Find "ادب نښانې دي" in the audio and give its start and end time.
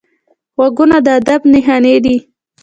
1.19-2.17